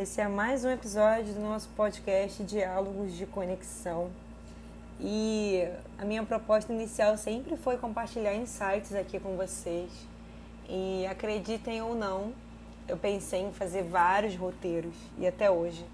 Esse 0.00 0.22
é 0.22 0.26
mais 0.26 0.64
um 0.64 0.70
episódio 0.70 1.34
do 1.34 1.40
nosso 1.40 1.68
podcast 1.76 2.42
Diálogos 2.42 3.12
de 3.12 3.26
Conexão. 3.26 4.10
E 4.98 5.62
a 5.98 6.06
minha 6.06 6.24
proposta 6.24 6.72
inicial 6.72 7.18
sempre 7.18 7.54
foi 7.58 7.76
compartilhar 7.76 8.34
insights 8.34 8.94
aqui 8.94 9.20
com 9.20 9.36
vocês. 9.36 9.90
E 10.66 11.06
acreditem 11.06 11.82
ou 11.82 11.94
não, 11.94 12.32
eu 12.88 12.96
pensei 12.96 13.42
em 13.42 13.52
fazer 13.52 13.82
vários 13.82 14.34
roteiros 14.34 14.94
e 15.18 15.26
até 15.26 15.50
hoje 15.50 15.84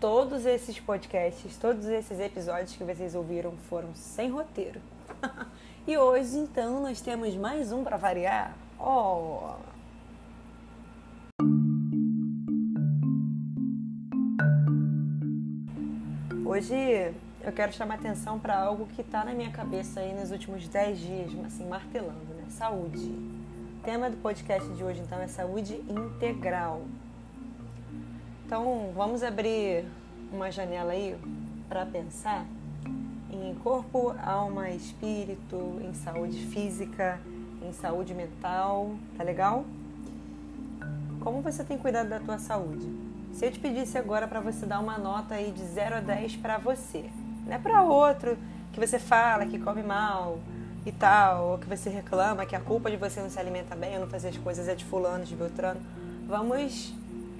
todos 0.00 0.46
esses 0.46 0.80
podcasts, 0.80 1.54
todos 1.58 1.84
esses 1.84 2.18
episódios 2.20 2.74
que 2.74 2.82
vocês 2.82 3.14
ouviram 3.14 3.52
foram 3.68 3.94
sem 3.94 4.30
roteiro. 4.30 4.80
e 5.86 5.94
hoje 5.98 6.38
então 6.38 6.80
nós 6.80 7.02
temos 7.02 7.36
mais 7.36 7.70
um 7.70 7.84
para 7.84 7.98
variar. 7.98 8.56
Oh, 8.80 9.56
Hoje 16.52 16.74
eu 17.40 17.50
quero 17.50 17.72
chamar 17.72 17.94
atenção 17.94 18.38
para 18.38 18.58
algo 18.58 18.84
que 18.84 19.00
está 19.00 19.24
na 19.24 19.32
minha 19.32 19.50
cabeça 19.50 20.00
aí 20.00 20.12
nos 20.12 20.30
últimos 20.30 20.68
10 20.68 20.98
dias, 20.98 21.30
assim, 21.46 21.66
martelando, 21.66 22.34
né? 22.36 22.44
Saúde. 22.50 23.08
O 23.08 23.82
tema 23.82 24.10
do 24.10 24.18
podcast 24.18 24.68
de 24.74 24.84
hoje, 24.84 25.00
então, 25.00 25.18
é 25.18 25.26
saúde 25.28 25.82
integral. 25.88 26.82
Então, 28.44 28.92
vamos 28.94 29.22
abrir 29.22 29.86
uma 30.30 30.50
janela 30.50 30.92
aí 30.92 31.16
para 31.70 31.86
pensar 31.86 32.44
em 33.30 33.54
corpo, 33.54 34.14
alma, 34.22 34.68
espírito, 34.68 35.80
em 35.80 35.94
saúde 35.94 36.36
física, 36.48 37.18
em 37.66 37.72
saúde 37.72 38.12
mental, 38.12 38.90
tá 39.16 39.24
legal? 39.24 39.64
Como 41.18 41.40
você 41.40 41.64
tem 41.64 41.78
cuidado 41.78 42.10
da 42.10 42.20
tua 42.20 42.36
saúde? 42.36 43.11
Se 43.32 43.46
eu 43.46 43.50
te 43.50 43.58
pedisse 43.58 43.96
agora 43.96 44.28
para 44.28 44.40
você 44.40 44.66
dar 44.66 44.78
uma 44.78 44.98
nota 44.98 45.34
aí 45.34 45.50
de 45.50 45.64
0 45.64 45.96
a 45.96 46.00
10 46.00 46.36
para 46.36 46.58
você, 46.58 47.10
não 47.46 47.54
é 47.54 47.58
para 47.58 47.82
outro 47.82 48.36
que 48.72 48.78
você 48.78 48.98
fala 48.98 49.46
que 49.46 49.58
come 49.58 49.82
mal 49.82 50.38
e 50.84 50.92
tal, 50.92 51.52
ou 51.52 51.58
que 51.58 51.66
você 51.66 51.88
reclama 51.88 52.44
que 52.44 52.54
a 52.54 52.60
culpa 52.60 52.90
de 52.90 52.96
você 52.96 53.20
não 53.20 53.30
se 53.30 53.38
alimenta 53.38 53.74
bem 53.74 53.94
ou 53.94 54.00
não 54.00 54.08
fazer 54.08 54.28
as 54.28 54.36
coisas 54.36 54.68
é 54.68 54.74
de 54.74 54.84
fulano, 54.84 55.24
de 55.24 55.34
beltrano. 55.34 55.80
Vamos 56.28 56.94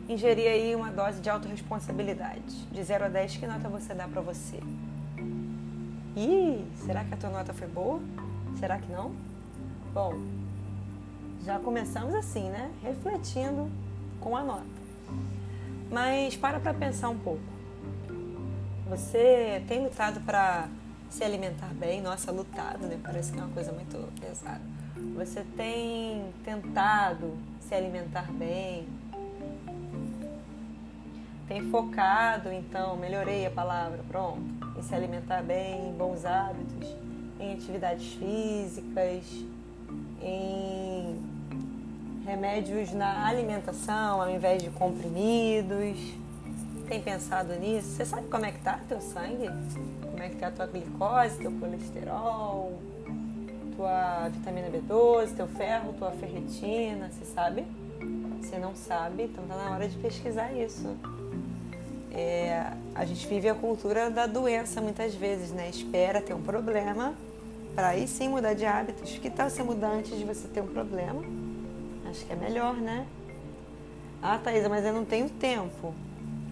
ingerir 0.09 0.49
aí 0.49 0.75
uma 0.75 0.91
dose 0.91 1.21
de 1.21 1.29
autorresponsabilidade. 1.29 2.67
De 2.71 2.83
0 2.83 3.05
a 3.05 3.09
10, 3.09 3.37
que 3.37 3.47
nota 3.47 3.69
você 3.69 3.95
dá 3.95 4.09
para 4.09 4.21
você? 4.21 4.61
Ih, 6.17 6.65
será 6.85 7.05
que 7.05 7.15
a 7.15 7.17
tua 7.17 7.31
nota 7.31 7.53
foi 7.53 7.69
boa? 7.69 8.01
Será 8.59 8.79
que 8.79 8.91
não? 8.91 9.13
Bom, 9.93 10.15
já 11.45 11.59
começamos 11.59 12.15
assim, 12.15 12.49
né? 12.51 12.71
Refletindo 12.83 13.71
com 14.21 14.37
a 14.37 14.43
nota. 14.43 14.83
Mas 15.93 16.35
para 16.35 16.59
para 16.59 16.73
pensar 16.73 17.11
um 17.11 17.19
pouco. 17.19 17.43
Você 18.89 19.63
tem 19.69 19.85
lutado 19.85 20.21
para 20.23 20.67
se 21.11 21.23
alimentar 21.23 21.75
bem? 21.75 22.01
Nossa, 22.01 22.33
lutado, 22.33 22.87
né? 22.87 22.99
Parece 23.03 23.31
que 23.31 23.39
é 23.39 23.43
uma 23.43 23.53
coisa 23.53 23.73
muito 23.73 24.11
pesada. 24.19 24.63
Você 25.15 25.45
tem 25.55 26.33
tentado 26.43 27.37
se 27.61 27.75
alimentar 27.75 28.33
bem? 28.33 28.87
Tem 31.47 31.71
focado, 31.71 32.51
então, 32.51 32.97
melhorei 32.97 33.45
a 33.45 33.51
palavra, 33.51 34.03
pronto, 34.09 34.43
em 34.79 34.83
se 34.83 34.95
alimentar 34.95 35.43
bem, 35.43 35.91
em 35.91 35.93
bons 35.93 36.25
hábitos, 36.25 36.97
em 37.39 37.53
atividades 37.53 38.15
físicas, 38.15 39.27
em 40.23 41.32
remédios 42.25 42.93
na 42.93 43.27
alimentação 43.27 44.21
ao 44.21 44.31
invés 44.31 44.63
de 44.63 44.71
comprimidos. 44.71 45.99
Tem 46.89 47.01
pensado 47.01 47.55
nisso? 47.55 47.89
Você 47.89 48.05
sabe 48.05 48.29
como 48.29 48.45
é 48.45 48.53
que 48.53 48.61
tá 48.61 48.81
teu 48.89 49.01
sangue? 49.01 49.49
Como 50.03 50.23
é 50.23 50.29
que 50.29 50.37
tá 50.37 50.49
a 50.49 50.51
tua 50.51 50.67
glicose, 50.67 51.39
teu 51.39 51.53
colesterol, 51.53 52.79
tua 53.77 54.29
vitamina 54.29 54.69
B12, 54.69 55.35
teu 55.35 55.49
ferro, 55.49 55.95
tua 55.95 56.11
ferritina, 56.13 57.11
você 57.11 57.25
sabe? 57.25 57.65
Se 58.43 58.57
não 58.59 58.75
sabe, 58.75 59.25
então 59.25 59.45
tá 59.47 59.57
na 59.57 59.71
hora 59.71 59.89
de 59.89 59.97
pesquisar 59.99 60.53
isso. 60.53 60.97
É, 62.11 62.73
a 62.95 63.05
gente 63.07 63.27
vive 63.27 63.49
a 63.49 63.55
cultura 63.55 64.11
da 64.11 64.27
doença 64.27 64.83
muitas 64.83 65.15
vezes, 65.15 65.51
né? 65.51 65.71
Espera 65.71 66.21
ter 66.21 66.35
um 66.35 66.43
problema 66.43 67.15
para 67.75 67.89
aí 67.89 68.07
sim 68.07 68.29
mudar 68.29 68.53
de 68.53 68.67
hábitos. 68.67 69.17
Que 69.17 69.31
tal 69.31 69.49
você 69.49 69.63
mudar 69.63 69.93
antes 69.93 70.19
de 70.19 70.25
você 70.25 70.47
ter 70.47 70.61
um 70.61 70.67
problema? 70.67 71.23
Acho 72.13 72.27
que 72.27 72.33
é 72.35 72.37
melhor, 72.37 72.75
né? 72.75 73.07
Ah, 74.21 74.37
Thaisa, 74.37 74.69
mas 74.69 74.85
eu 74.85 74.93
não 74.93 75.03
tenho 75.03 75.31
tempo. 75.31 75.95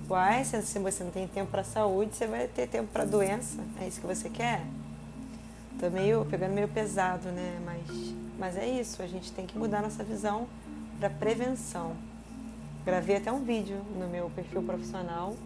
Uai, 0.08 0.42
se 0.42 0.78
você 0.78 1.04
não 1.04 1.10
tem 1.10 1.28
tempo 1.28 1.50
para 1.50 1.62
saúde, 1.62 2.16
você 2.16 2.26
vai 2.26 2.48
ter 2.48 2.66
tempo 2.66 2.88
para 2.90 3.04
doença. 3.04 3.62
É 3.78 3.86
isso 3.86 4.00
que 4.00 4.06
você 4.06 4.30
quer? 4.30 4.62
Tô 5.78 5.90
meio 5.90 6.24
pegando 6.24 6.54
meio 6.54 6.66
pesado, 6.66 7.28
né? 7.28 7.60
Mas, 7.62 8.14
mas 8.38 8.56
é 8.56 8.66
isso, 8.66 9.02
a 9.02 9.06
gente 9.06 9.30
tem 9.32 9.44
que 9.44 9.58
mudar 9.58 9.82
nossa 9.82 10.02
visão 10.02 10.48
para 10.98 11.10
prevenção. 11.10 11.92
Gravei 12.82 13.16
até 13.18 13.30
um 13.30 13.44
vídeo 13.44 13.82
no 13.98 14.08
meu 14.08 14.30
perfil 14.30 14.62
profissional 14.62 15.36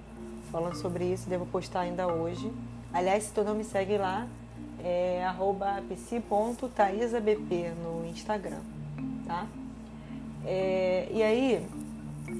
falando 0.52 0.76
sobre 0.76 1.12
isso, 1.12 1.28
devo 1.28 1.44
postar 1.46 1.80
ainda 1.80 2.06
hoje. 2.06 2.52
Aliás, 2.92 3.24
se 3.24 3.32
tu 3.32 3.42
não 3.42 3.56
me 3.56 3.64
segue 3.64 3.98
lá, 3.98 4.28
é 4.78 5.26
psi.taisabp 5.88 7.50
no 7.82 8.06
Instagram, 8.06 8.60
tá? 9.26 9.48
É, 10.46 11.08
e 11.10 11.22
aí, 11.22 11.66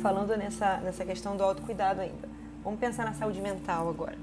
falando 0.03 0.37
nessa, 0.37 0.77
nessa 0.79 1.05
questão 1.05 1.37
do 1.37 1.43
autocuidado 1.43 2.01
ainda, 2.01 2.29
vamos 2.63 2.79
pensar 2.79 3.05
na 3.05 3.15
saúde 3.15 3.41
mental 3.41 3.89
agora. 3.89 4.17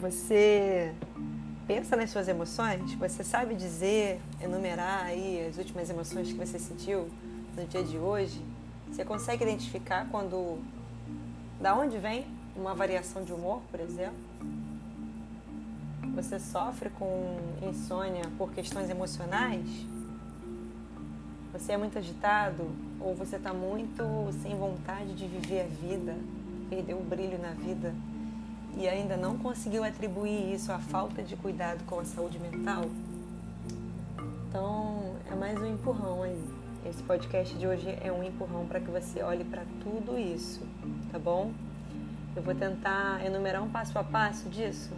Você 0.00 0.94
pensa 1.66 1.96
nas 1.96 2.10
suas 2.10 2.28
emoções? 2.28 2.94
Você 2.94 3.24
sabe 3.24 3.54
dizer, 3.54 4.20
enumerar 4.40 5.04
aí 5.04 5.46
as 5.48 5.58
últimas 5.58 5.88
emoções 5.88 6.28
que 6.28 6.34
você 6.34 6.58
sentiu 6.58 7.08
no 7.56 7.64
dia 7.66 7.82
de 7.82 7.98
hoje? 7.98 8.40
Você 8.88 9.04
consegue 9.04 9.44
identificar 9.44 10.06
quando 10.10 10.58
da 11.60 11.74
onde 11.74 11.98
vem 11.98 12.26
uma 12.56 12.74
variação 12.74 13.24
de 13.24 13.32
humor, 13.32 13.60
por 13.70 13.80
exemplo? 13.80 14.18
Você 16.14 16.38
sofre 16.38 16.90
com 16.90 17.36
insônia 17.62 18.24
por 18.38 18.52
questões 18.52 18.88
emocionais? 18.88 19.66
Você 21.52 21.72
é 21.72 21.76
muito 21.76 21.98
agitado 21.98 22.68
ou 23.00 23.14
você 23.14 23.36
está 23.36 23.52
muito 23.52 24.04
sem 24.42 24.56
vontade 24.56 25.12
de 25.14 25.26
viver 25.26 25.62
a 25.62 25.66
vida, 25.66 26.16
perdeu 26.68 26.98
o 26.98 27.02
brilho 27.02 27.38
na 27.38 27.50
vida 27.50 27.94
e 28.76 28.88
ainda 28.88 29.16
não 29.16 29.38
conseguiu 29.38 29.84
atribuir 29.84 30.52
isso 30.52 30.72
à 30.72 30.78
falta 30.78 31.22
de 31.22 31.36
cuidado 31.36 31.84
com 31.84 31.98
a 31.98 32.04
saúde 32.04 32.38
mental? 32.38 32.84
Então, 34.48 35.16
é 35.30 35.34
mais 35.34 35.60
um 35.60 35.66
empurrão 35.66 36.22
aí. 36.22 36.42
Esse 36.86 37.02
podcast 37.02 37.56
de 37.56 37.66
hoje 37.66 37.88
é 38.02 38.12
um 38.12 38.22
empurrão 38.22 38.66
para 38.66 38.78
que 38.78 38.90
você 38.90 39.22
olhe 39.22 39.42
para 39.42 39.62
tudo 39.82 40.18
isso, 40.18 40.60
tá 41.10 41.18
bom? 41.18 41.50
Eu 42.36 42.42
vou 42.42 42.54
tentar 42.54 43.24
enumerar 43.24 43.62
um 43.62 43.68
passo 43.68 43.96
a 43.98 44.02
passo 44.02 44.48
disso. 44.48 44.92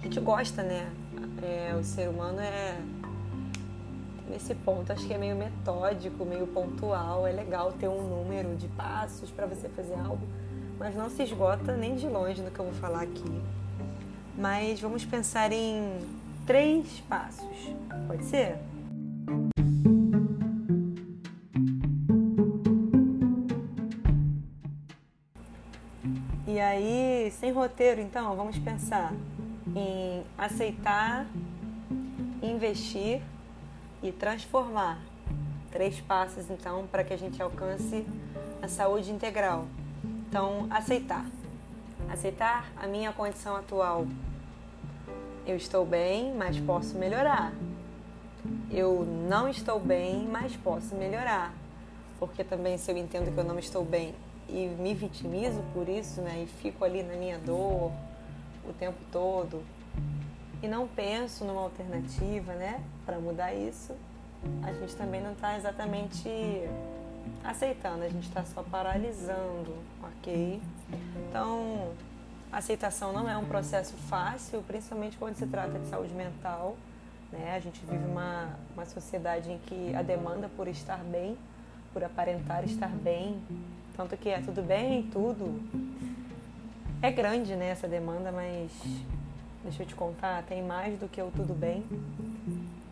A 0.00 0.04
gente 0.04 0.20
gosta, 0.20 0.62
né? 0.62 0.90
É, 1.42 1.74
o 1.74 1.82
ser 1.82 2.08
humano 2.08 2.40
é 2.40 2.78
nesse 4.30 4.54
ponto 4.54 4.90
acho 4.92 5.06
que 5.06 5.12
é 5.12 5.18
meio 5.18 5.36
metódico, 5.36 6.24
meio 6.24 6.46
pontual. 6.46 7.26
É 7.26 7.32
legal 7.32 7.72
ter 7.72 7.88
um 7.88 8.02
número 8.02 8.54
de 8.56 8.68
passos 8.68 9.30
para 9.30 9.46
você 9.46 9.68
fazer 9.68 9.94
algo, 9.94 10.26
mas 10.78 10.94
não 10.94 11.10
se 11.10 11.22
esgota 11.22 11.76
nem 11.76 11.96
de 11.96 12.06
longe 12.06 12.40
no 12.40 12.50
que 12.50 12.58
eu 12.58 12.66
vou 12.66 12.74
falar 12.74 13.02
aqui. 13.02 13.42
Mas 14.38 14.80
vamos 14.80 15.04
pensar 15.04 15.52
em 15.52 15.98
três 16.46 17.00
passos. 17.08 17.74
Pode 18.06 18.24
ser? 18.24 18.56
Sem 27.32 27.52
roteiro, 27.52 28.00
então, 28.00 28.36
vamos 28.36 28.58
pensar 28.58 29.12
em 29.74 30.24
aceitar, 30.36 31.26
investir 32.42 33.22
e 34.02 34.12
transformar. 34.12 34.98
Três 35.70 36.00
passos, 36.00 36.50
então, 36.50 36.86
para 36.86 37.02
que 37.02 37.14
a 37.14 37.16
gente 37.16 37.40
alcance 37.42 38.06
a 38.60 38.68
saúde 38.68 39.10
integral. 39.10 39.66
Então, 40.28 40.66
aceitar. 40.70 41.24
Aceitar 42.10 42.70
a 42.76 42.86
minha 42.86 43.12
condição 43.12 43.56
atual. 43.56 44.06
Eu 45.46 45.56
estou 45.56 45.86
bem, 45.86 46.34
mas 46.34 46.58
posso 46.60 46.96
melhorar. 46.98 47.52
Eu 48.70 49.04
não 49.28 49.48
estou 49.48 49.80
bem, 49.80 50.28
mas 50.30 50.54
posso 50.56 50.94
melhorar. 50.94 51.54
Porque 52.18 52.44
também, 52.44 52.76
se 52.76 52.90
eu 52.90 52.96
entendo 52.96 53.32
que 53.32 53.38
eu 53.38 53.44
não 53.44 53.58
estou 53.58 53.84
bem 53.84 54.14
e 54.52 54.76
me 54.78 54.94
vitimizo 54.94 55.62
por 55.72 55.88
isso, 55.88 56.20
né? 56.20 56.42
E 56.44 56.46
fico 56.46 56.84
ali 56.84 57.02
na 57.02 57.14
minha 57.14 57.38
dor 57.38 57.90
o 58.68 58.72
tempo 58.72 58.98
todo. 59.10 59.62
e 60.62 60.68
não 60.68 60.86
penso 60.86 61.44
numa 61.44 61.62
alternativa, 61.62 62.52
né, 62.54 62.80
para 63.04 63.18
mudar 63.18 63.52
isso, 63.52 63.96
a 64.62 64.72
gente 64.72 64.94
também 64.94 65.20
não 65.20 65.32
está 65.32 65.56
exatamente 65.56 66.28
aceitando, 67.42 68.04
a 68.04 68.08
gente 68.08 68.28
está 68.28 68.44
só 68.44 68.62
paralisando, 68.62 69.74
ok? 70.00 70.62
Então, 71.28 71.92
aceitação 72.52 73.12
não 73.12 73.28
é 73.28 73.36
um 73.36 73.44
processo 73.44 73.94
fácil, 74.08 74.62
principalmente 74.62 75.16
quando 75.16 75.34
se 75.34 75.46
trata 75.46 75.78
de 75.78 75.86
saúde 75.88 76.14
mental. 76.14 76.76
Né? 77.32 77.54
A 77.56 77.60
gente 77.60 77.80
vive 77.84 78.04
uma, 78.04 78.50
uma 78.74 78.84
sociedade 78.84 79.50
em 79.50 79.58
que 79.58 79.94
a 79.96 80.02
demanda 80.02 80.48
por 80.56 80.68
estar 80.68 81.02
bem, 81.02 81.36
por 81.92 82.04
aparentar 82.04 82.64
estar 82.64 82.90
bem, 82.90 83.42
tanto 83.96 84.16
que 84.16 84.28
é 84.28 84.40
tudo 84.40 84.62
bem, 84.62 85.08
tudo. 85.12 85.60
É 87.00 87.10
grande 87.10 87.54
né, 87.56 87.70
essa 87.70 87.88
demanda, 87.88 88.30
mas 88.30 88.70
deixa 89.62 89.82
eu 89.82 89.86
te 89.86 89.94
contar, 89.94 90.42
tem 90.44 90.62
mais 90.62 90.98
do 90.98 91.08
que 91.08 91.20
o 91.20 91.30
tudo 91.30 91.54
bem. 91.54 91.84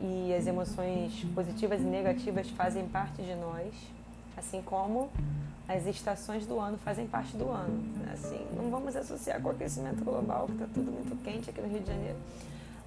E 0.00 0.34
as 0.34 0.46
emoções 0.46 1.24
positivas 1.34 1.80
e 1.80 1.84
negativas 1.84 2.48
fazem 2.50 2.86
parte 2.88 3.22
de 3.22 3.34
nós, 3.34 3.72
assim 4.36 4.62
como 4.62 5.10
as 5.68 5.86
estações 5.86 6.46
do 6.46 6.58
ano 6.58 6.76
fazem 6.78 7.06
parte 7.06 7.36
do 7.36 7.48
ano. 7.48 7.80
Assim, 8.12 8.44
não 8.56 8.70
vamos 8.70 8.96
associar 8.96 9.40
com 9.40 9.48
o 9.48 9.52
aquecimento 9.52 10.02
global, 10.04 10.46
que 10.46 10.52
está 10.52 10.66
tudo 10.66 10.90
muito 10.90 11.16
quente 11.22 11.50
aqui 11.50 11.60
no 11.60 11.68
Rio 11.68 11.80
de 11.80 11.86
Janeiro. 11.86 12.16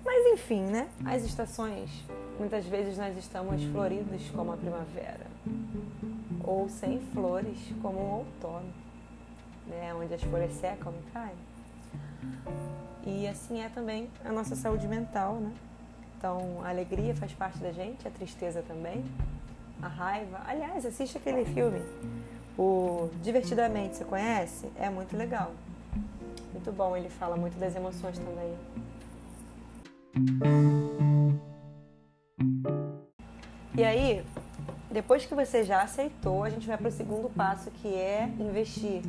Mas 0.04 0.33
enfim, 0.33 0.63
né? 0.63 0.89
As 1.06 1.24
estações, 1.24 1.89
muitas 2.38 2.65
vezes 2.65 2.98
nós 2.98 3.18
estamos 3.18 3.63
floridos 3.63 4.30
como 4.31 4.51
a 4.51 4.57
primavera, 4.57 5.25
ou 6.43 6.67
sem 6.69 6.99
flores 7.13 7.57
como 7.81 7.97
o 7.97 8.17
outono, 8.19 8.73
né? 9.67 9.93
Onde 9.93 10.13
as 10.13 10.23
folhas 10.23 10.51
secam 10.53 10.93
e 10.93 11.11
caem. 11.11 11.35
E 13.05 13.27
assim 13.27 13.61
é 13.61 13.69
também 13.69 14.09
a 14.23 14.31
nossa 14.31 14.55
saúde 14.55 14.87
mental, 14.87 15.35
né? 15.35 15.53
Então, 16.17 16.61
a 16.63 16.69
alegria 16.69 17.13
faz 17.15 17.33
parte 17.33 17.57
da 17.59 17.71
gente, 17.71 18.07
a 18.07 18.11
tristeza 18.11 18.63
também, 18.65 19.03
a 19.81 19.87
raiva. 19.87 20.41
Aliás, 20.45 20.85
assiste 20.85 21.17
aquele 21.17 21.43
filme, 21.43 21.81
o 22.57 23.09
Divertidamente, 23.21 23.97
você 23.97 24.05
conhece? 24.05 24.69
É 24.77 24.89
muito 24.89 25.17
legal. 25.17 25.51
Muito 26.53 26.71
bom, 26.71 26.95
ele 26.95 27.09
fala 27.09 27.35
muito 27.35 27.57
das 27.59 27.75
emoções 27.75 28.17
também. 28.17 28.55
E 33.75 33.83
aí, 33.83 34.23
depois 34.93 35.25
que 35.25 35.33
você 35.33 35.63
já 35.63 35.81
aceitou, 35.81 36.43
a 36.43 36.49
gente 36.51 36.67
vai 36.67 36.77
para 36.77 36.87
o 36.87 36.91
segundo 36.91 37.27
passo 37.27 37.71
que 37.71 37.87
é 37.95 38.29
investir. 38.39 39.01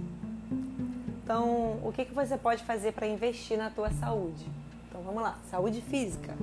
Então, 1.23 1.79
o 1.85 1.93
que, 1.95 2.07
que 2.07 2.15
você 2.15 2.39
pode 2.39 2.65
fazer 2.65 2.93
para 2.93 3.07
investir 3.07 3.59
na 3.59 3.69
tua 3.69 3.91
saúde? 3.91 4.47
Então, 4.89 5.03
vamos 5.03 5.23
lá. 5.23 5.39
Saúde 5.51 5.83
física. 5.83 6.35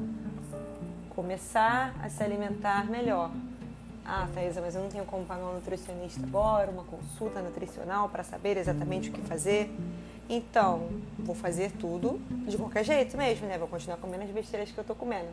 Começar 1.10 1.96
a 2.04 2.08
se 2.08 2.24
alimentar 2.24 2.86
melhor. 2.86 3.32
Ah, 4.06 4.28
Thaisa, 4.32 4.62
mas 4.62 4.76
eu 4.76 4.84
não 4.84 4.90
tenho 4.90 5.06
como 5.06 5.26
pagar 5.26 5.46
um 5.46 5.56
nutricionista 5.56 6.22
agora, 6.24 6.70
uma 6.70 6.84
consulta 6.84 7.42
nutricional 7.42 8.10
para 8.10 8.24
saber 8.24 8.58
exatamente 8.58 9.10
o 9.10 9.14
que 9.14 9.22
fazer. 9.22 9.72
Então, 10.30 10.88
vou 11.18 11.36
fazer 11.36 11.72
tudo 11.72 12.22
de 12.48 12.58
qualquer 12.58 12.84
jeito 12.84 13.18
mesmo, 13.18 13.48
né? 13.48 13.58
Vou 13.58 13.68
continuar 13.68 13.98
comendo 13.98 14.24
as 14.24 14.30
besteiras 14.30 14.72
que 14.72 14.78
eu 14.78 14.84
tô 14.84 14.94
comendo. 14.94 15.30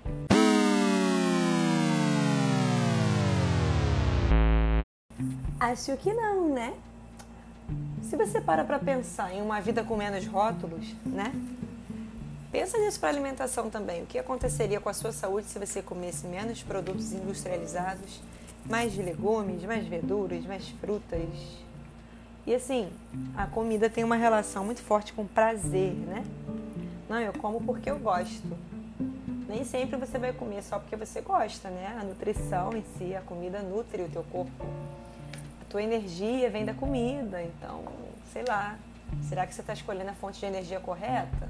Acho 5.61 5.97
que 5.97 6.13
não, 6.13 6.49
né? 6.49 6.75
Se 8.03 8.17
você 8.17 8.41
para 8.41 8.65
para 8.65 8.79
pensar 8.79 9.35
em 9.35 9.43
uma 9.43 9.61
vida 9.61 9.83
com 9.85 9.97
menos 9.97 10.27
rótulos, 10.27 10.95
né? 11.05 11.33
Pensa 12.51 12.79
nisso 12.79 12.99
para 12.99 13.11
alimentação 13.11 13.69
também. 13.69 14.03
O 14.03 14.07
que 14.07 14.19
aconteceria 14.19 14.81
com 14.81 14.89
a 14.89 14.95
sua 14.95 15.13
saúde 15.13 15.47
se 15.47 15.59
você 15.59 15.83
comesse 15.83 16.27
menos 16.27 16.63
produtos 16.63 17.13
industrializados, 17.13 18.21
mais 18.65 18.97
legumes, 18.97 19.63
mais 19.65 19.87
verduras, 19.87 20.47
mais 20.47 20.69
frutas, 20.81 21.29
e 22.49 22.55
assim, 22.55 22.89
a 23.37 23.47
comida 23.47 23.91
tem 23.91 24.03
uma 24.03 24.17
relação 24.17 24.65
muito 24.65 24.81
forte 24.81 25.13
com 25.13 25.27
prazer, 25.27 25.93
né? 25.93 26.25
Não, 27.07 27.21
eu 27.21 27.31
como 27.35 27.61
porque 27.61 27.91
eu 27.91 27.99
gosto. 27.99 28.57
Nem 29.47 29.65
sempre 29.65 29.99
você 29.99 30.17
vai 30.19 30.33
comer 30.33 30.63
só 30.63 30.79
porque 30.79 30.97
você 30.97 31.21
gosta, 31.21 31.69
né? 31.69 31.95
A 32.01 32.05
nutrição 32.05 32.75
em 32.75 32.83
si, 32.97 33.15
a 33.15 33.21
comida 33.21 33.61
nutre 33.61 34.01
o 34.01 34.09
teu 34.09 34.25
corpo. 34.33 34.65
Tua 35.69 35.83
energia 35.83 36.51
vem 36.51 36.65
da 36.65 36.75
comida, 36.75 37.43
então, 37.43 37.85
sei 38.33 38.45
lá. 38.47 38.79
Será 39.29 39.47
que 39.47 39.55
você 39.55 39.61
está 39.61 39.73
escolhendo 39.73 40.11
a 40.11 40.15
fonte 40.15 40.39
de 40.39 40.47
energia 40.47 40.81
correta? 40.81 41.49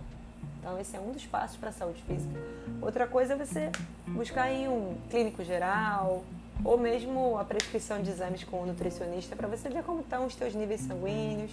Então, 0.59 0.79
esse 0.79 0.97
é 0.97 1.01
um 1.01 1.13
dos 1.13 1.25
passos 1.27 1.57
para 1.57 1.71
a 1.71 1.73
saúde 1.73 2.03
física. 2.03 2.35
Outra 2.81 3.07
coisa 3.07 3.35
é 3.35 3.37
você 3.37 3.71
buscar 4.07 4.51
em 4.51 4.69
um 4.69 4.97
clínico 5.09 5.43
geral, 5.45 6.25
ou 6.65 6.77
mesmo 6.77 7.39
a 7.39 7.45
prescrição 7.45 8.03
de 8.03 8.11
exames 8.11 8.45
com 8.45 8.63
o 8.63 8.67
nutricionista 8.67 9.37
para 9.37 9.47
você 9.47 9.69
ver 9.69 9.83
como 9.85 10.01
estão 10.01 10.27
os 10.27 10.35
teus 10.35 10.55
níveis 10.55 10.81
sanguíneos, 10.81 11.53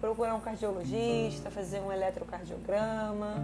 procurar 0.00 0.34
um 0.34 0.40
cardiologista, 0.40 1.50
fazer 1.50 1.80
um 1.80 1.92
eletrocardiograma, 1.92 3.42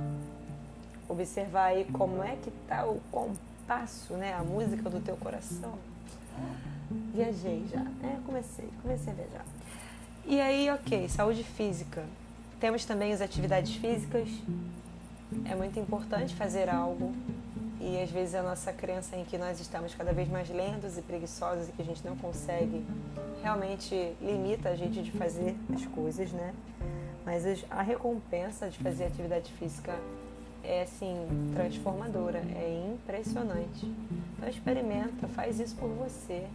observar 1.08 1.66
aí 1.66 1.84
como 1.92 2.22
é 2.22 2.36
que 2.36 2.50
está 2.50 2.86
o 2.86 3.00
compasso, 3.10 4.14
né, 4.14 4.32
a 4.34 4.42
música 4.42 4.88
do 4.88 5.00
teu 5.00 5.16
coração. 5.16 5.74
Viajei 7.14 7.64
já, 7.70 7.80
é, 7.80 8.18
comecei, 8.26 8.68
comecei 8.82 9.12
a 9.12 9.16
viajar. 9.16 9.44
E 10.26 10.40
aí, 10.40 10.70
ok, 10.70 11.08
saúde 11.08 11.44
física. 11.44 12.04
Temos 12.58 12.84
também 12.84 13.12
as 13.12 13.20
atividades 13.20 13.74
físicas. 13.76 14.28
É 15.44 15.54
muito 15.54 15.78
importante 15.78 16.34
fazer 16.34 16.68
algo 16.68 17.12
e 17.80 18.00
às 18.00 18.10
vezes 18.10 18.34
a 18.34 18.42
nossa 18.42 18.72
crença 18.72 19.14
em 19.16 19.24
que 19.24 19.36
nós 19.36 19.60
estamos 19.60 19.94
cada 19.94 20.12
vez 20.12 20.28
mais 20.28 20.48
lentos 20.48 20.96
e 20.96 21.02
preguiçosos 21.02 21.68
e 21.68 21.72
que 21.72 21.82
a 21.82 21.84
gente 21.84 22.02
não 22.06 22.16
consegue 22.16 22.82
realmente 23.42 24.14
limita 24.22 24.70
a 24.70 24.76
gente 24.76 25.02
de 25.02 25.10
fazer 25.12 25.54
as 25.74 25.84
coisas, 25.86 26.32
né? 26.32 26.54
Mas 27.26 27.44
a 27.70 27.82
recompensa 27.82 28.70
de 28.70 28.78
fazer 28.78 29.04
atividade 29.04 29.52
física 29.52 29.94
é 30.62 30.82
assim 30.82 31.14
transformadora, 31.54 32.38
é 32.38 32.90
impressionante. 32.94 33.86
Então 34.36 34.48
experimenta, 34.48 35.28
faz 35.28 35.60
isso 35.60 35.76
por 35.76 35.90
você. 35.90 36.46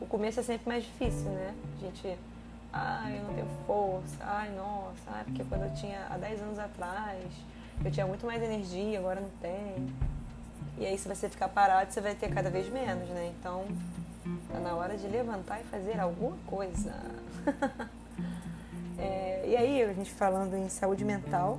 O 0.00 0.06
começo 0.06 0.40
é 0.40 0.42
sempre 0.42 0.68
mais 0.68 0.84
difícil, 0.84 1.30
né? 1.30 1.54
A 1.76 1.84
gente, 1.84 2.18
ai, 2.72 3.18
eu 3.18 3.24
não 3.24 3.34
tenho 3.34 3.48
força, 3.66 4.16
ai, 4.20 4.50
nossa, 4.50 5.10
ai, 5.10 5.24
porque 5.24 5.42
quando 5.44 5.62
eu 5.62 5.74
tinha 5.74 6.06
há 6.10 6.18
10 6.18 6.42
anos 6.42 6.58
atrás, 6.58 7.24
eu 7.82 7.90
tinha 7.90 8.06
muito 8.06 8.26
mais 8.26 8.42
energia, 8.42 8.98
agora 8.98 9.20
não 9.20 9.30
tenho. 9.40 9.90
E 10.78 10.84
aí, 10.84 10.98
se 10.98 11.08
você 11.08 11.28
ficar 11.28 11.48
parado, 11.48 11.90
você 11.90 12.02
vai 12.02 12.14
ter 12.14 12.28
cada 12.28 12.50
vez 12.50 12.68
menos, 12.68 13.08
né? 13.08 13.32
Então, 13.38 13.64
tá 14.52 14.60
na 14.60 14.74
hora 14.74 14.96
de 14.96 15.06
levantar 15.06 15.60
e 15.60 15.64
fazer 15.64 15.98
alguma 15.98 16.36
coisa. 16.46 16.94
é, 18.98 19.44
e 19.46 19.56
aí, 19.56 19.82
a 19.82 19.92
gente 19.94 20.12
falando 20.12 20.54
em 20.54 20.68
saúde 20.68 21.02
mental, 21.02 21.58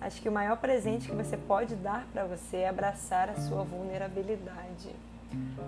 acho 0.00 0.22
que 0.22 0.28
o 0.28 0.32
maior 0.32 0.56
presente 0.58 1.08
que 1.08 1.14
você 1.16 1.36
pode 1.36 1.74
dar 1.74 2.06
para 2.12 2.24
você 2.24 2.58
é 2.58 2.68
abraçar 2.68 3.28
a 3.28 3.34
sua 3.40 3.64
vulnerabilidade. 3.64 4.94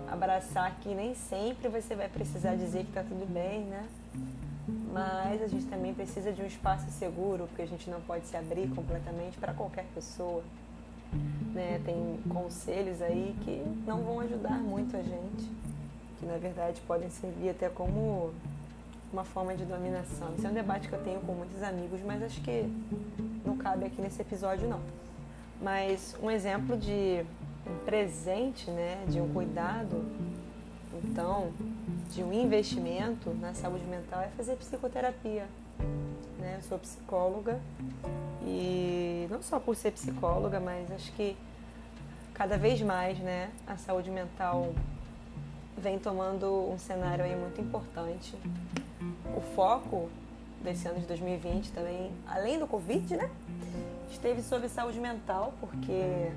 Abraçar 0.09 0.75
que 0.81 0.93
nem 0.93 1.13
sempre 1.13 1.69
você 1.69 1.95
vai 1.95 2.09
precisar 2.09 2.55
dizer 2.55 2.85
que 2.85 2.91
tá 2.91 3.03
tudo 3.03 3.25
bem, 3.31 3.61
né? 3.61 3.87
Mas 4.91 5.41
a 5.41 5.47
gente 5.47 5.65
também 5.65 5.93
precisa 5.93 6.31
de 6.31 6.41
um 6.41 6.45
espaço 6.45 6.89
seguro, 6.91 7.47
porque 7.47 7.61
a 7.61 7.67
gente 7.67 7.89
não 7.89 8.01
pode 8.01 8.27
se 8.27 8.35
abrir 8.35 8.69
completamente 8.69 9.37
para 9.37 9.53
qualquer 9.53 9.85
pessoa. 9.95 10.43
Né? 11.53 11.81
Tem 11.83 12.19
conselhos 12.29 13.01
aí 13.01 13.35
que 13.43 13.63
não 13.85 14.01
vão 14.01 14.19
ajudar 14.21 14.59
muito 14.59 14.95
a 14.95 15.01
gente, 15.01 15.49
que 16.19 16.25
na 16.25 16.37
verdade 16.37 16.79
podem 16.81 17.09
servir 17.09 17.49
até 17.49 17.69
como 17.69 18.33
uma 19.11 19.23
forma 19.23 19.55
de 19.55 19.65
dominação. 19.65 20.33
Esse 20.37 20.45
é 20.45 20.49
um 20.49 20.53
debate 20.53 20.87
que 20.87 20.93
eu 20.93 21.03
tenho 21.03 21.19
com 21.21 21.33
muitos 21.33 21.61
amigos, 21.63 21.99
mas 22.05 22.23
acho 22.23 22.41
que 22.41 22.65
não 23.45 23.57
cabe 23.57 23.85
aqui 23.85 24.01
nesse 24.01 24.21
episódio 24.21 24.67
não. 24.67 24.79
Mas 25.61 26.15
um 26.21 26.31
exemplo 26.31 26.77
de 26.77 27.25
um 27.65 27.85
presente, 27.85 28.69
né, 28.69 29.03
de 29.07 29.19
um 29.19 29.31
cuidado, 29.33 30.03
então, 31.03 31.51
de 32.09 32.23
um 32.23 32.31
investimento 32.33 33.33
na 33.35 33.53
saúde 33.53 33.85
mental 33.85 34.21
é 34.21 34.27
fazer 34.29 34.55
psicoterapia. 34.55 35.47
Né? 36.39 36.55
Eu 36.57 36.61
sou 36.63 36.77
psicóloga 36.79 37.59
e 38.45 39.27
não 39.29 39.41
só 39.41 39.59
por 39.59 39.75
ser 39.75 39.91
psicóloga, 39.91 40.59
mas 40.59 40.91
acho 40.91 41.11
que 41.13 41.35
cada 42.33 42.57
vez 42.57 42.81
mais 42.81 43.17
né, 43.19 43.51
a 43.65 43.77
saúde 43.77 44.09
mental 44.09 44.73
vem 45.77 45.97
tomando 45.97 46.69
um 46.71 46.77
cenário 46.77 47.23
aí 47.23 47.35
muito 47.35 47.59
importante. 47.61 48.35
O 49.35 49.41
foco 49.55 50.09
desse 50.63 50.87
ano 50.87 50.99
de 50.99 51.05
2020 51.05 51.71
também, 51.71 52.11
além 52.27 52.59
do 52.59 52.67
Covid, 52.67 53.15
né, 53.15 53.29
esteve 54.11 54.41
sobre 54.41 54.69
saúde 54.69 54.99
mental, 54.99 55.53
porque 55.59 56.31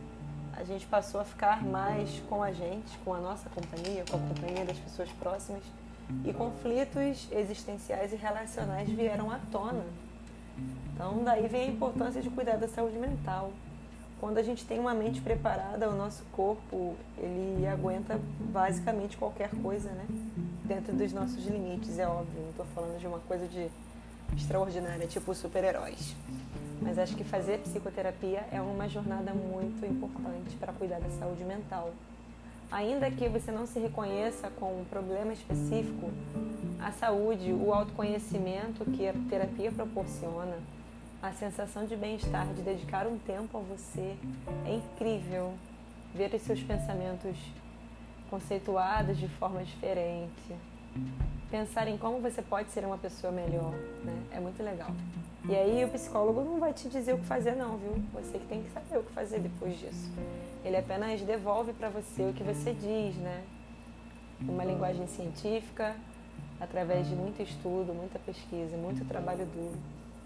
a 0.56 0.64
gente 0.64 0.87
passou 0.87 1.20
a 1.20 1.25
ficar 1.25 1.62
mais 1.62 2.23
com 2.28 2.42
a 2.42 2.52
gente, 2.52 2.96
com 3.04 3.14
a 3.14 3.18
nossa 3.18 3.49
companhia, 3.50 4.04
com 4.11 4.16
a 4.16 4.20
companhia 4.20 4.64
das 4.64 4.78
pessoas 4.78 5.11
próximas, 5.12 5.62
e 6.25 6.32
conflitos 6.32 7.28
existenciais 7.32 8.12
e 8.12 8.16
relacionais 8.16 8.88
vieram 8.88 9.30
à 9.30 9.38
tona 9.50 9.84
então, 10.94 11.25
daí 11.25 11.49
vem 11.49 11.62
a 11.62 11.66
importância 11.66 12.23
de 12.23 12.30
cuidar 12.30 12.56
da 12.56 12.68
saúde 12.68 12.96
mental. 12.99 13.50
quando 14.20 14.38
a 14.38 14.42
gente 14.42 14.64
tem 14.64 14.78
uma 14.78 14.94
mente 14.94 15.20
preparada, 15.20 15.90
o 15.90 15.94
nosso 15.94 16.25
corpo 16.32 16.96
ele 17.18 17.66
aguenta 17.66 18.18
basicamente 18.40 19.18
qualquer 19.18 19.50
coisa, 19.61 19.90
né? 19.90 20.06
Dentro 20.64 20.94
dos 20.94 21.12
nossos 21.12 21.44
limites, 21.44 21.99
é 21.99 22.06
óbvio. 22.06 22.40
Não 22.40 22.50
estou 22.50 22.64
falando 22.75 22.99
de 22.99 23.06
uma 23.06 23.18
coisa 23.18 23.46
de 23.46 23.68
extraordinária, 24.34 25.06
tipo 25.06 25.34
super-heróis. 25.34 26.16
Mas 26.81 26.99
acho 26.99 27.16
que 27.16 27.25
fazer 27.25 27.59
psicoterapia 27.59 28.47
é 28.52 28.61
uma 28.61 28.88
jornada 28.88 29.33
muito 29.33 29.85
importante 29.87 30.54
para 30.57 30.73
cuidar 30.73 31.00
da 31.00 31.09
saúde 31.11 31.45
mental. 31.45 31.93
Ainda 32.71 33.11
que 33.11 33.28
você 33.28 33.52
não 33.52 33.66
se 33.66 33.78
reconheça 33.78 34.50
com 34.50 34.81
um 34.81 34.85
problema 34.85 35.33
específico, 35.33 36.11
a 36.81 36.90
saúde, 36.93 37.52
o 37.52 37.73
autoconhecimento 37.73 38.85
que 38.85 39.07
a 39.09 39.14
terapia 39.28 39.71
proporciona, 39.71 40.59
a 41.23 41.33
sensação 41.33 41.87
de 41.87 41.97
bem-estar, 41.97 42.47
de 42.52 42.62
dedicar 42.62 43.07
um 43.07 43.19
tempo 43.19 43.57
a 43.57 43.61
você, 43.61 44.16
é 44.66 44.75
incrível. 44.75 45.54
Ver 46.14 46.33
os 46.35 46.43
seus 46.43 46.62
pensamentos 46.62 47.37
conceituados 48.31 49.19
de 49.19 49.28
forma 49.28 49.64
diferente, 49.64 50.54
pensar 51.50 51.88
em 51.88 51.96
como 51.96 52.20
você 52.20 52.42
pode 52.42 52.70
ser 52.70 52.84
uma 52.84 52.98
pessoa 52.98 53.32
melhor, 53.32 53.72
né? 54.04 54.22
É 54.32 54.40
muito 54.40 54.62
legal. 54.62 54.90
E 55.48 55.54
aí 55.54 55.84
o 55.84 55.88
psicólogo 55.88 56.42
não 56.42 56.58
vai 56.58 56.72
te 56.72 56.88
dizer 56.88 57.12
o 57.12 57.18
que 57.18 57.26
fazer 57.26 57.54
não, 57.54 57.76
viu? 57.76 58.02
Você 58.14 58.38
que 58.38 58.46
tem 58.46 58.62
que 58.62 58.70
saber 58.70 58.98
o 58.98 59.02
que 59.02 59.12
fazer 59.12 59.40
depois 59.40 59.78
disso. 59.78 60.10
Ele 60.64 60.76
apenas 60.76 61.20
devolve 61.20 61.72
para 61.74 61.90
você 61.90 62.22
o 62.22 62.32
que 62.32 62.42
você 62.42 62.72
diz, 62.72 63.14
né? 63.16 63.44
Uma 64.40 64.64
linguagem 64.64 65.06
científica, 65.06 65.94
através 66.58 67.06
de 67.06 67.14
muito 67.14 67.42
estudo, 67.42 67.92
muita 67.92 68.18
pesquisa, 68.18 68.76
muito 68.76 69.04
trabalho 69.06 69.44
duro. 69.46 69.76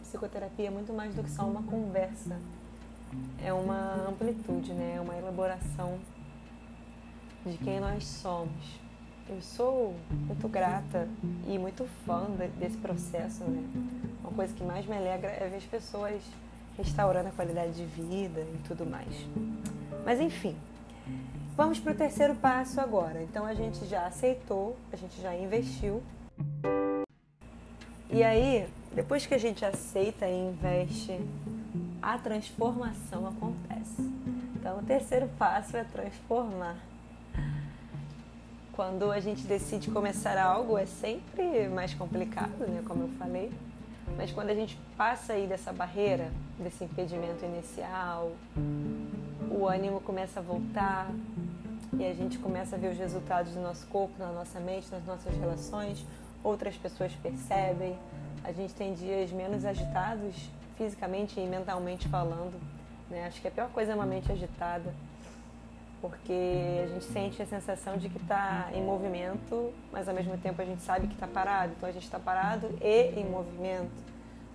Psicoterapia 0.02 0.68
é 0.68 0.70
muito 0.70 0.92
mais 0.92 1.14
do 1.14 1.22
que 1.22 1.30
só 1.30 1.42
uma 1.42 1.62
conversa. 1.62 2.38
É 3.42 3.52
uma 3.52 4.08
amplitude, 4.08 4.72
né? 4.72 4.94
É 4.96 5.00
uma 5.00 5.16
elaboração 5.16 5.98
de 7.44 7.58
quem 7.58 7.80
nós 7.80 8.06
somos. 8.06 8.87
Eu 9.28 9.42
sou 9.42 9.94
muito 10.26 10.48
grata 10.48 11.06
e 11.46 11.58
muito 11.58 11.86
fã 12.06 12.26
desse 12.58 12.78
processo, 12.78 13.44
né? 13.44 13.62
Uma 14.22 14.32
coisa 14.32 14.54
que 14.54 14.64
mais 14.64 14.86
me 14.86 14.96
alegra 14.96 15.28
é 15.28 15.46
ver 15.50 15.56
as 15.56 15.64
pessoas 15.64 16.22
restaurando 16.78 17.28
a 17.28 17.32
qualidade 17.32 17.72
de 17.72 17.84
vida 17.84 18.40
e 18.40 18.58
tudo 18.66 18.86
mais. 18.86 19.14
Mas 20.02 20.18
enfim, 20.18 20.56
vamos 21.54 21.78
para 21.78 21.92
o 21.92 21.94
terceiro 21.94 22.34
passo 22.36 22.80
agora. 22.80 23.22
Então 23.22 23.44
a 23.44 23.52
gente 23.52 23.84
já 23.84 24.06
aceitou, 24.06 24.76
a 24.90 24.96
gente 24.96 25.20
já 25.20 25.36
investiu. 25.36 26.02
E 28.10 28.22
aí, 28.22 28.66
depois 28.94 29.26
que 29.26 29.34
a 29.34 29.38
gente 29.38 29.62
aceita 29.62 30.26
e 30.26 30.48
investe, 30.48 31.20
a 32.00 32.16
transformação 32.16 33.26
acontece. 33.26 34.00
Então 34.56 34.78
o 34.78 34.82
terceiro 34.82 35.28
passo 35.38 35.76
é 35.76 35.84
transformar 35.84 36.87
quando 38.78 39.10
a 39.10 39.18
gente 39.18 39.42
decide 39.42 39.90
começar 39.90 40.38
algo 40.38 40.78
é 40.78 40.86
sempre 40.86 41.66
mais 41.66 41.92
complicado, 41.94 42.60
né, 42.60 42.80
como 42.86 43.02
eu 43.02 43.08
falei. 43.18 43.50
Mas 44.16 44.30
quando 44.30 44.50
a 44.50 44.54
gente 44.54 44.78
passa 44.96 45.32
aí 45.32 45.48
dessa 45.48 45.72
barreira, 45.72 46.30
desse 46.56 46.84
impedimento 46.84 47.44
inicial, 47.44 48.30
o 49.50 49.66
ânimo 49.66 50.00
começa 50.00 50.38
a 50.38 50.42
voltar 50.44 51.10
e 51.98 52.06
a 52.06 52.14
gente 52.14 52.38
começa 52.38 52.76
a 52.76 52.78
ver 52.78 52.92
os 52.92 52.98
resultados 52.98 53.52
do 53.52 53.60
nosso 53.60 53.84
corpo, 53.88 54.14
na 54.16 54.30
nossa 54.30 54.60
mente, 54.60 54.88
nas 54.92 55.04
nossas 55.04 55.34
relações. 55.34 56.06
Outras 56.44 56.76
pessoas 56.76 57.12
percebem. 57.20 57.98
A 58.44 58.52
gente 58.52 58.74
tem 58.74 58.94
dias 58.94 59.32
menos 59.32 59.64
agitados, 59.64 60.36
fisicamente 60.76 61.40
e 61.40 61.46
mentalmente 61.48 62.08
falando. 62.08 62.54
Né? 63.10 63.26
Acho 63.26 63.40
que 63.40 63.48
a 63.48 63.50
pior 63.50 63.70
coisa 63.70 63.90
é 63.90 63.94
uma 63.96 64.06
mente 64.06 64.30
agitada 64.30 64.94
porque 66.00 66.80
a 66.84 66.86
gente 66.86 67.04
sente 67.06 67.42
a 67.42 67.46
sensação 67.46 67.96
de 67.96 68.08
que 68.08 68.18
está 68.18 68.70
em 68.72 68.82
movimento, 68.82 69.72
mas 69.92 70.08
ao 70.08 70.14
mesmo 70.14 70.36
tempo 70.38 70.60
a 70.62 70.64
gente 70.64 70.82
sabe 70.82 71.06
que 71.06 71.14
está 71.14 71.26
parado. 71.26 71.72
Então 71.76 71.88
a 71.88 71.92
gente 71.92 72.04
está 72.04 72.18
parado 72.18 72.68
e 72.80 73.18
em 73.18 73.28
movimento. 73.28 73.90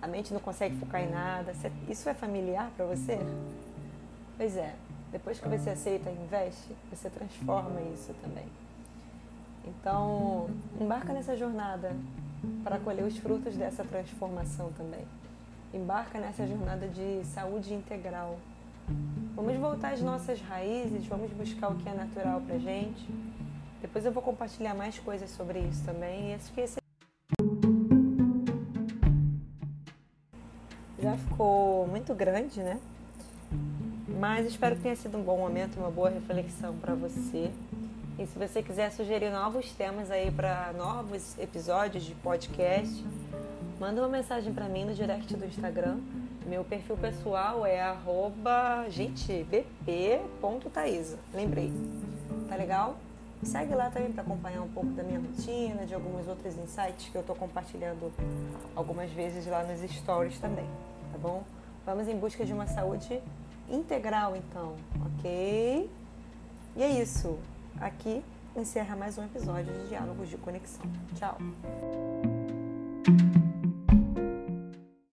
A 0.00 0.06
mente 0.06 0.32
não 0.32 0.40
consegue 0.40 0.76
focar 0.76 1.02
em 1.02 1.10
nada. 1.10 1.52
Isso 1.88 2.08
é 2.08 2.14
familiar 2.14 2.70
para 2.76 2.86
você? 2.86 3.18
Pois 4.36 4.56
é. 4.56 4.74
Depois 5.12 5.38
que 5.38 5.48
você 5.48 5.70
aceita 5.70 6.10
e 6.10 6.14
investe, 6.14 6.74
você 6.90 7.08
transforma 7.08 7.80
isso 7.94 8.12
também. 8.22 8.46
Então, 9.66 10.50
embarca 10.80 11.12
nessa 11.12 11.36
jornada 11.36 11.94
para 12.62 12.78
colher 12.78 13.04
os 13.04 13.16
frutos 13.18 13.56
dessa 13.56 13.84
transformação 13.84 14.72
também. 14.72 15.06
Embarca 15.72 16.18
nessa 16.18 16.46
jornada 16.46 16.88
de 16.88 17.24
saúde 17.24 17.72
integral 17.72 18.38
Vamos 19.34 19.56
voltar 19.56 19.92
às 19.92 20.00
nossas 20.00 20.40
raízes, 20.40 21.06
vamos 21.06 21.30
buscar 21.32 21.70
o 21.70 21.74
que 21.76 21.88
é 21.88 21.92
natural 21.92 22.40
pra 22.40 22.58
gente. 22.58 23.06
Depois 23.80 24.04
eu 24.04 24.12
vou 24.12 24.22
compartilhar 24.22 24.74
mais 24.74 24.98
coisas 24.98 25.30
sobre 25.30 25.58
isso 25.58 25.84
também. 25.84 26.30
E 26.30 26.34
acho 26.34 26.52
que 26.52 26.60
esse 26.60 26.78
já 30.98 31.16
ficou 31.18 31.86
muito 31.86 32.14
grande, 32.14 32.60
né? 32.60 32.80
Mas 34.18 34.46
espero 34.46 34.76
que 34.76 34.82
tenha 34.82 34.96
sido 34.96 35.18
um 35.18 35.22
bom 35.22 35.36
momento, 35.36 35.76
uma 35.76 35.90
boa 35.90 36.08
reflexão 36.08 36.74
para 36.78 36.94
você. 36.94 37.50
E 38.18 38.26
se 38.26 38.38
você 38.38 38.62
quiser 38.62 38.90
sugerir 38.90 39.30
novos 39.30 39.70
temas 39.72 40.10
aí 40.10 40.30
para 40.30 40.72
novos 40.72 41.38
episódios 41.38 42.04
de 42.04 42.14
podcast, 42.14 43.04
manda 43.78 44.00
uma 44.00 44.08
mensagem 44.08 44.54
para 44.54 44.66
mim 44.66 44.84
no 44.84 44.94
direct 44.94 45.36
do 45.36 45.44
Instagram 45.44 45.98
meu 46.46 46.64
perfil 46.64 46.96
pessoal 46.96 47.64
é 47.64 47.80
arroba, 47.80 48.86
gente, 48.88 49.44
bp.taísa. 49.44 51.18
Lembrei. 51.32 51.72
Tá 52.48 52.56
legal? 52.56 52.96
Segue 53.42 53.74
lá 53.74 53.90
também 53.90 54.12
para 54.12 54.22
acompanhar 54.22 54.62
um 54.62 54.68
pouco 54.68 54.90
da 54.90 55.02
minha 55.02 55.20
rotina, 55.20 55.84
de 55.84 55.94
alguns 55.94 56.26
outros 56.26 56.56
insights 56.56 57.08
que 57.10 57.16
eu 57.16 57.20
estou 57.20 57.36
compartilhando 57.36 58.10
algumas 58.74 59.10
vezes 59.10 59.46
lá 59.46 59.62
nos 59.62 59.80
stories 59.90 60.38
também, 60.38 60.66
tá 61.12 61.18
bom? 61.18 61.42
Vamos 61.84 62.08
em 62.08 62.16
busca 62.16 62.44
de 62.44 62.52
uma 62.52 62.66
saúde 62.66 63.20
integral, 63.68 64.34
então, 64.34 64.76
ok? 65.18 65.90
E 66.76 66.82
é 66.82 66.88
isso. 66.88 67.38
Aqui 67.80 68.24
encerra 68.56 68.96
mais 68.96 69.18
um 69.18 69.24
episódio 69.24 69.72
de 69.72 69.88
Diálogos 69.88 70.28
de 70.28 70.38
Conexão. 70.38 70.86
Tchau! 71.16 71.38